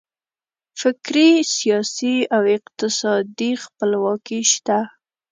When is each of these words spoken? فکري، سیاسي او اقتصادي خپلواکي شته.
فکري، 0.81 1.29
سیاسي 1.57 2.15
او 2.35 2.41
اقتصادي 2.57 3.51
خپلواکي 3.63 4.41
شته. 4.51 4.79